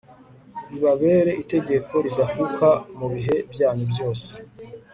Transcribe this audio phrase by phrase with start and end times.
[0.69, 4.29] ribabere itegeko ridakuka mu bihe byanyu byose